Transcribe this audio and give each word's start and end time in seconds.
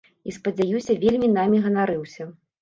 І, 0.13 0.31
спадзяюся, 0.37 0.95
вельмі 1.03 1.29
намі 1.35 1.61
ганарыўся. 1.67 2.29